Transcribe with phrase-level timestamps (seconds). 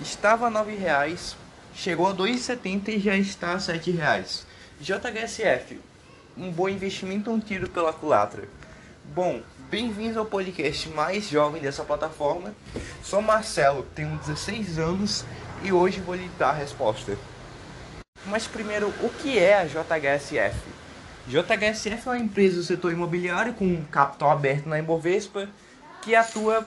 [0.00, 1.36] estava a R$ reais,
[1.74, 4.46] chegou a 2,70 e já está a R$ reais.
[4.80, 5.80] JHSF,
[6.36, 8.48] um bom investimento um tiro pela culatra.
[9.14, 12.54] Bom, bem-vindos ao podcast mais jovem dessa plataforma.
[13.02, 15.24] Sou Marcelo, tenho 16 anos
[15.62, 17.18] e hoje vou lhe dar a resposta.
[18.26, 20.56] Mas primeiro, o que é a JHSF?
[21.26, 25.48] JHSF é uma empresa do setor imobiliário com capital aberto na Ibovespa
[26.02, 26.66] que atua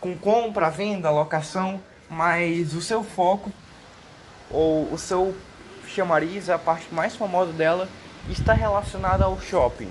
[0.00, 3.52] com compra, venda, locação, mas o seu foco
[4.50, 5.36] ou o seu
[5.86, 7.88] chamariz, a parte mais famosa dela,
[8.28, 9.90] está relacionada ao shopping.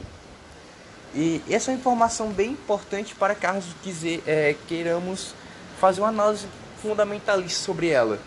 [1.13, 5.33] E essa é uma informação bem importante para caso quiser, é, queiramos
[5.79, 6.47] fazer uma análise
[6.81, 8.19] fundamentalista sobre ela.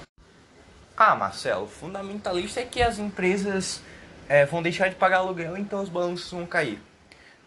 [0.97, 3.81] Ah, Marcelo, fundamentalista é que as empresas
[4.28, 6.81] é, vão deixar de pagar aluguel, então os balanços vão cair.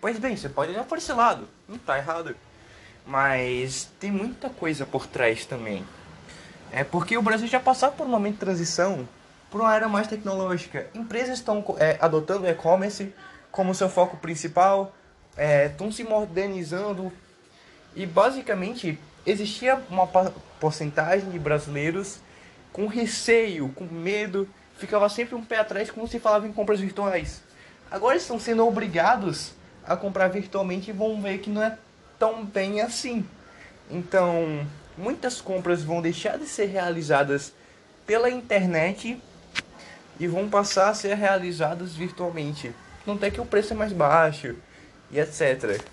[0.02, 2.36] Pois bem, você pode olhar por esse lado, não está errado.
[3.06, 5.84] Mas tem muita coisa por trás também.
[6.72, 9.08] É porque o Brasil já passou por um momento de transição
[9.52, 10.88] para uma era mais tecnológica.
[10.95, 13.14] Empresas estão é, adotando o e-commerce
[13.52, 14.95] como seu foco principal,
[15.68, 17.14] estão é, se modernizando
[17.95, 20.08] e basicamente existia uma
[20.60, 22.17] porcentagem de brasileiros
[22.72, 27.44] com receio, com medo, ficava sempre um pé atrás quando se falava em compras virtuais.
[27.92, 29.54] Agora estão sendo obrigados
[29.86, 31.78] a comprar virtualmente e vão ver que não é
[32.24, 33.26] tão bem assim.
[33.92, 34.66] Então,
[34.98, 37.54] muitas compras vão deixar de ser realizadas
[38.08, 39.22] pela internet
[40.18, 42.74] e vão passar a ser realizadas virtualmente.
[43.06, 44.56] Não tem que o preço é mais baixo
[45.12, 45.84] e etc.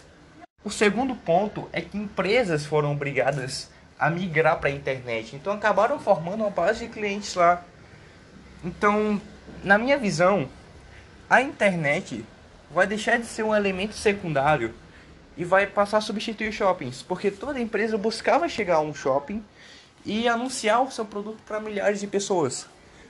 [0.63, 5.99] O segundo ponto é que empresas foram obrigadas a migrar para a internet, então acabaram
[5.99, 7.65] formando uma base de clientes lá.
[8.63, 9.21] Então,
[9.65, 10.49] na minha visão,
[11.29, 12.25] a internet
[12.71, 14.73] vai deixar de ser um elemento secundário
[15.41, 19.43] e vai passar a substituir shoppings, porque toda empresa buscava chegar a um shopping
[20.05, 22.67] e anunciar o seu produto para milhares de pessoas.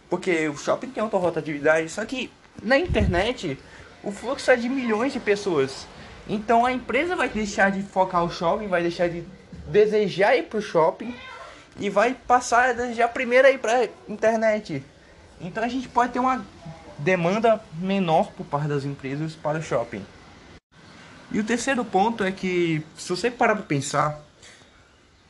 [0.09, 2.31] Porque o shopping tem alta rotatividade, só que
[2.63, 3.59] na internet
[4.05, 5.89] o fluxo é de milhões de pessoas.
[6.29, 9.25] Então a empresa vai deixar de focar o shopping, vai deixar de
[9.67, 11.13] desejar ir para o shopping
[11.81, 14.85] e vai passar a desejar primeiro ir para internet.
[15.41, 16.47] Então a gente pode ter uma
[16.97, 20.07] demanda menor por parte das empresas para o shopping.
[21.33, 24.21] E o terceiro ponto é que, se você parar para pensar,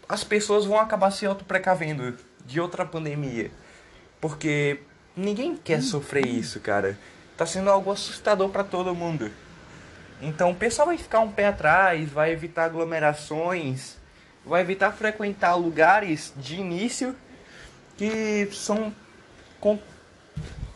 [0.08, 2.16] as pessoas vão acabar se auto-precavendo
[2.46, 3.50] de outra pandemia.
[4.20, 4.80] Porque
[5.14, 6.98] ninguém quer sofrer isso, cara.
[7.36, 9.30] Tá sendo algo assustador para todo mundo.
[10.22, 13.96] Então o pessoal vai ficar um pé atrás, vai evitar aglomerações,
[14.44, 17.14] vai evitar frequentar lugares de início
[17.96, 18.92] que são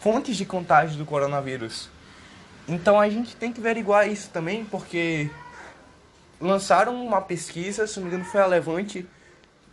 [0.01, 1.91] fontes de contágio do coronavírus.
[2.67, 5.31] Então a gente tem que averiguar isso também, porque
[6.41, 9.07] lançaram uma pesquisa, se não me engano foi a Levante,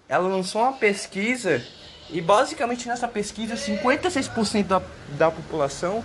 [0.07, 1.65] ela lançou uma pesquisa
[2.09, 4.81] e basicamente nessa pesquisa 56% da,
[5.17, 6.03] da população,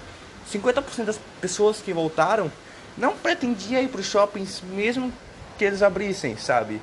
[0.53, 2.51] 50% das pessoas que voltaram
[2.97, 5.13] não pretendia ir para os shoppings mesmo
[5.59, 6.81] que eles abrissem, sabe?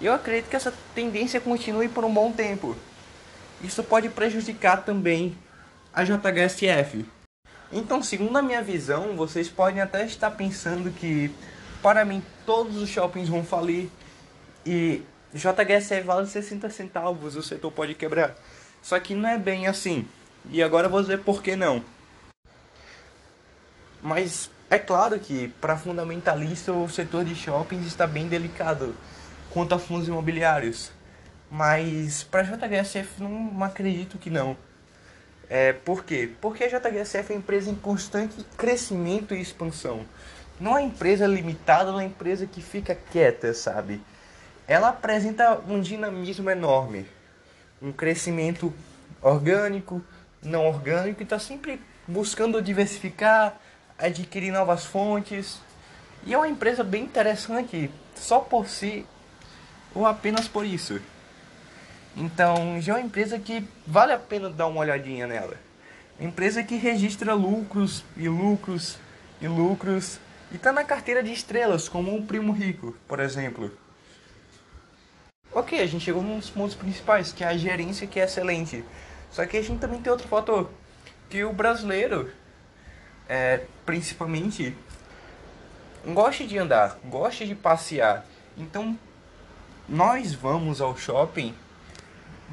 [0.00, 2.76] Eu acredito que essa tendência continue por um bom tempo.
[3.62, 5.36] Isso pode prejudicar também
[5.92, 7.04] a JHSF.
[7.70, 11.30] Então, segundo a minha visão, vocês podem até estar pensando que,
[11.82, 13.88] para mim, todos os shoppings vão falir
[14.64, 15.02] e
[15.34, 18.34] JHSF vale 60 centavos, o setor pode quebrar.
[18.80, 20.08] Só que não é bem assim.
[20.50, 21.84] E agora vou dizer por que não.
[24.00, 28.94] Mas é claro que, para fundamentalista, o setor de shoppings está bem delicado
[29.50, 30.90] quanto a fundos imobiliários.
[31.50, 34.56] Mas para JHSF não acredito que não.
[35.50, 36.30] É, por quê?
[36.40, 40.04] Porque a JHSF é uma empresa em constante crescimento e expansão.
[40.60, 44.00] Não é uma empresa limitada, não é uma empresa que fica quieta, sabe?
[44.66, 47.06] Ela apresenta um dinamismo enorme,
[47.80, 48.74] um crescimento
[49.22, 50.02] orgânico,
[50.42, 53.58] não orgânico, e está sempre buscando diversificar,
[53.98, 55.60] adquirir novas fontes.
[56.26, 59.06] E é uma empresa bem interessante, só por si
[59.94, 61.00] ou apenas por isso.
[62.20, 65.54] Então, já é uma empresa que vale a pena dar uma olhadinha nela.
[66.18, 68.98] Empresa que registra lucros e lucros
[69.40, 70.18] e lucros
[70.50, 73.70] e está na carteira de estrelas, como o Primo Rico, por exemplo.
[75.52, 78.84] Ok, a gente chegou nos pontos principais, que é a gerência que é excelente.
[79.30, 80.68] Só que a gente também tem outro fator,
[81.30, 82.32] que o brasileiro,
[83.28, 84.76] é, principalmente,
[86.04, 88.26] gosta de andar, gosta de passear.
[88.56, 88.98] Então,
[89.88, 91.54] nós vamos ao shopping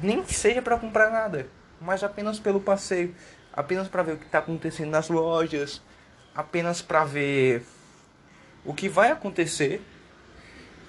[0.02, 1.48] nem que seja para comprar nada,
[1.80, 3.14] mas apenas pelo passeio,
[3.52, 5.82] apenas para ver o que está acontecendo nas lojas,
[6.34, 7.64] apenas para ver
[8.64, 9.80] o que vai acontecer,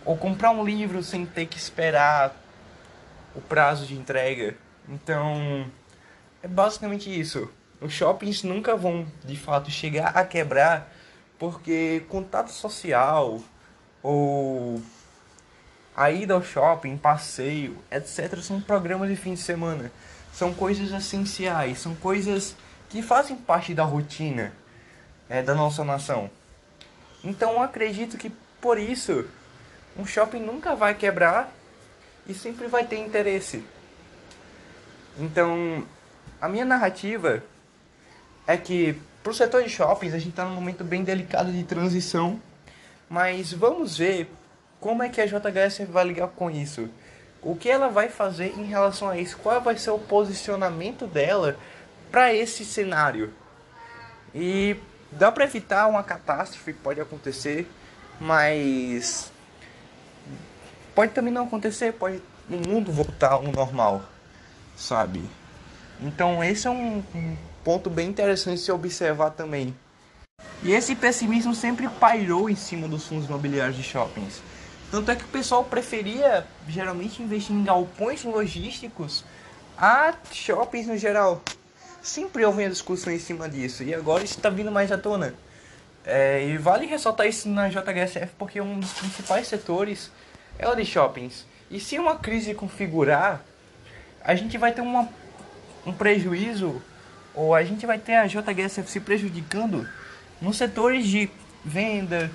[0.03, 2.35] ou comprar um livro sem ter que esperar
[3.35, 4.55] o prazo de entrega.
[4.87, 5.69] Então,
[6.41, 7.49] é basicamente isso.
[7.79, 10.91] Os shoppings nunca vão de fato chegar a quebrar
[11.37, 13.39] porque contato social
[14.01, 14.81] ou
[15.97, 18.39] a ida ao shopping, passeio, etc.
[18.39, 19.91] são programas de fim de semana.
[20.31, 22.55] São coisas essenciais, são coisas
[22.87, 24.53] que fazem parte da rotina
[25.27, 26.29] é, da nossa nação.
[27.23, 29.27] Então acredito que por isso
[29.97, 31.51] um shopping nunca vai quebrar
[32.27, 33.63] e sempre vai ter interesse.
[35.17, 35.83] Então
[36.39, 37.43] a minha narrativa
[38.45, 41.63] é que para o setor de shoppings a gente está num momento bem delicado de
[41.63, 42.39] transição,
[43.09, 44.31] mas vamos ver
[44.79, 46.89] como é que a JHS vai ligar com isso.
[47.41, 49.37] O que ela vai fazer em relação a isso?
[49.37, 51.57] Qual vai ser o posicionamento dela
[52.11, 53.33] para esse cenário?
[54.33, 54.75] E
[55.11, 57.69] dá para evitar uma catástrofe pode acontecer,
[58.19, 59.31] mas
[60.93, 64.03] pode também não acontecer, pode o mundo voltar ao normal,
[64.75, 65.23] sabe?
[65.99, 67.03] Então esse é um
[67.63, 69.75] ponto bem interessante se observar também.
[70.63, 74.41] E esse pessimismo sempre pairou em cima dos fundos imobiliários de shoppings.
[74.89, 79.25] Tanto é que o pessoal preferia geralmente investir em galpões logísticos
[79.77, 81.41] a shoppings no geral.
[82.01, 85.33] Sempre houve uma discussão em cima disso e agora isso está vindo mais à tona.
[86.05, 90.09] É, e vale ressaltar isso na JHSF porque um dos principais setores
[90.57, 91.45] é o de shoppings.
[91.69, 93.43] E se uma crise configurar,
[94.23, 95.09] a gente vai ter uma,
[95.85, 96.81] um prejuízo,
[97.35, 99.87] ou a gente vai ter a JHSF se prejudicando
[100.41, 101.29] nos setores de
[101.63, 102.31] venda,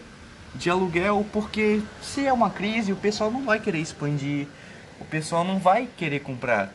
[0.55, 4.47] de aluguel, porque se é uma crise, o pessoal não vai querer expandir,
[5.01, 6.73] o pessoal não vai querer comprar.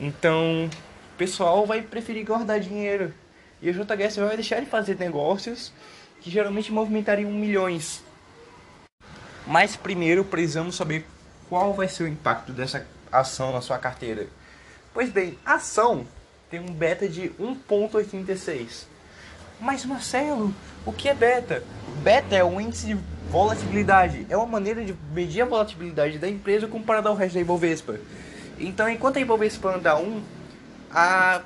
[0.00, 0.68] Então,
[1.14, 3.14] o pessoal vai preferir guardar dinheiro.
[3.60, 5.72] E a JHS vai deixar de fazer negócios
[6.20, 8.02] que geralmente movimentariam milhões.
[9.46, 11.06] Mas primeiro precisamos saber
[11.48, 14.26] qual vai ser o impacto dessa ação na sua carteira.
[14.92, 16.06] Pois bem, a ação
[16.50, 18.86] tem um beta de 1.86.
[19.60, 20.54] Mas Marcelo,
[20.84, 21.62] o que é beta?
[22.02, 22.98] Beta é o índice de
[23.30, 27.98] volatilidade, é uma maneira de medir a volatilidade da empresa comparada ao resto da Ibovespa.
[28.58, 30.22] Então, enquanto a Ibovespa anda 1,
[30.90, 31.42] a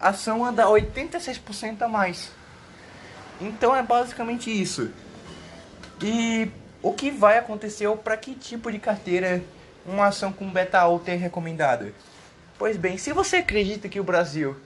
[0.00, 2.32] ação anda 86% a mais.
[3.40, 4.90] Então é basicamente isso.
[6.02, 6.50] E
[6.82, 9.42] o que vai acontecer ou para que tipo de carteira
[9.86, 11.92] uma ação com beta alta é recomendada?
[12.58, 14.56] Pois bem, se você acredita que o Brasil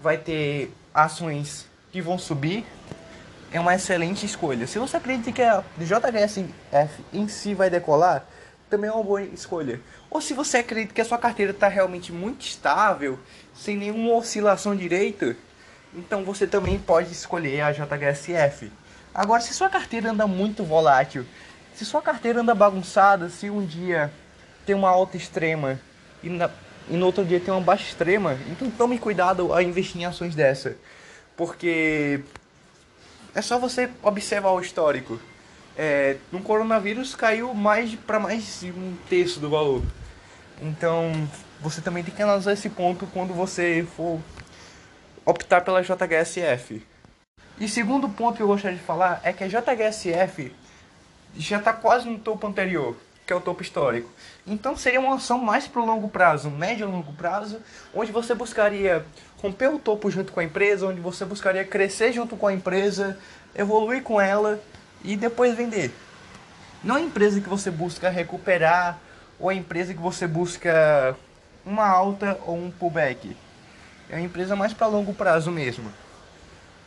[0.00, 2.64] vai ter ações que vão subir,
[3.52, 4.66] é uma excelente escolha.
[4.66, 8.24] Se você acredita que a JHSF em si vai decolar,
[8.68, 9.80] também é uma boa escolha.
[10.08, 13.18] Ou se você acredita que a sua carteira está realmente muito estável,
[13.54, 15.36] sem nenhuma oscilação direita,
[15.94, 18.70] então você também pode escolher a JHSF.
[19.12, 21.26] Agora, se sua carteira anda muito volátil,
[21.74, 24.12] se sua carteira anda bagunçada, se um dia
[24.64, 25.80] tem uma alta extrema
[26.22, 26.48] e, na,
[26.88, 30.34] e no outro dia tem uma baixa extrema, então tome cuidado a investir em ações
[30.34, 30.76] dessa.
[31.40, 32.20] Porque
[33.34, 35.18] é só você observar o histórico.
[35.74, 39.82] É, no coronavírus caiu mais para mais de um terço do valor.
[40.60, 41.10] Então
[41.58, 44.20] você também tem que analisar esse ponto quando você for
[45.24, 46.86] optar pela JHSF.
[47.58, 50.52] E segundo ponto que eu gostaria de falar é que a JHSF
[51.38, 52.94] já está quase no topo anterior,
[53.30, 54.10] que é o topo histórico.
[54.44, 57.60] Então seria uma ação mais para o longo prazo, médio e longo prazo,
[57.94, 59.06] onde você buscaria
[59.40, 63.16] romper o topo junto com a empresa, onde você buscaria crescer junto com a empresa,
[63.54, 64.60] evoluir com ela
[65.04, 65.92] e depois vender.
[66.82, 68.98] Não a empresa que você busca recuperar
[69.38, 71.16] ou a empresa que você busca
[71.64, 73.36] uma alta ou um pullback.
[74.08, 75.88] É uma empresa mais para longo prazo mesmo.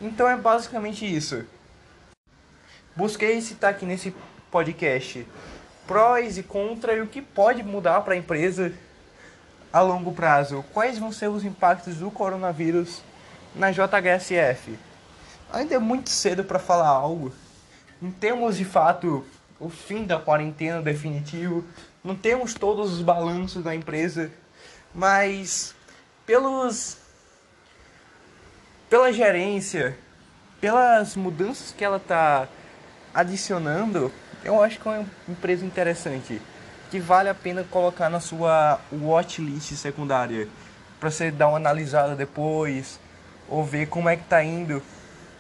[0.02, 1.46] Então é basicamente isso.
[2.98, 4.14] Busquei citar aqui nesse
[4.52, 5.26] podcast
[5.88, 8.74] prós e contras e o que pode mudar para a empresa
[9.72, 10.64] a longo prazo.
[10.74, 13.02] Quais vão ser os impactos do coronavírus
[13.56, 14.78] na JHSF?
[15.52, 17.34] Ainda é muito cedo para falar algo.
[18.02, 19.26] Não temos de fato
[19.60, 21.64] o fim da quarentena definitivo,
[22.04, 24.32] não temos todos os balanços da empresa,
[24.94, 25.74] mas
[26.26, 26.98] pelos
[28.90, 29.98] pela gerência,
[30.62, 32.48] pelas mudanças que ela está
[33.14, 34.12] adicionando,
[34.44, 36.42] eu acho que é uma empresa interessante
[36.92, 40.48] que vale a pena colocar na sua watchlist secundária
[41.00, 43.00] para você dar uma analisada depois
[43.50, 44.82] ou ver como é que tá indo,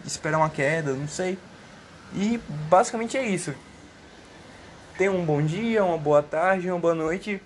[0.06, 1.38] esperar uma queda, não sei.
[2.16, 3.54] E basicamente é isso.
[4.98, 7.42] Tenha um bom dia, uma boa tarde, uma boa noite.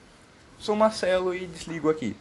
[0.59, 2.15] Sou Marcelo e desligo aqui.